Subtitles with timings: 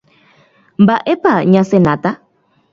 [0.81, 2.11] Mba'épa ñasenáta.